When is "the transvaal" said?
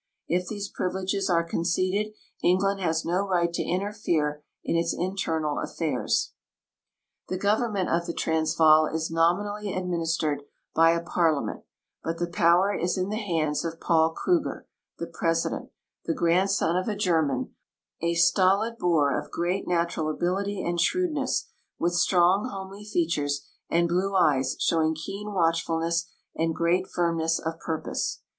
8.07-8.87